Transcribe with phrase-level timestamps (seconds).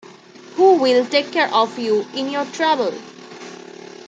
[0.55, 2.91] Who will take care of you in your trouble?